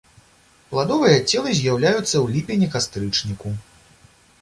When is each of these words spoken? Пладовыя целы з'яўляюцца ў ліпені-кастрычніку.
Пладовыя 0.71 1.17
целы 1.29 1.53
з'яўляюцца 1.59 2.03
ў 2.07 2.25
ліпені-кастрычніку. 2.39 3.49